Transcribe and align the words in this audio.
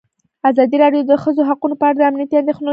ازادي 0.49 0.75
راډیو 0.83 1.01
د 1.05 1.09
د 1.11 1.13
ښځو 1.23 1.41
حقونه 1.49 1.75
په 1.77 1.85
اړه 1.87 1.95
د 1.97 2.01
امنیتي 2.09 2.35
اندېښنو 2.41 2.59
یادونه 2.59 2.67
کړې. 2.67 2.69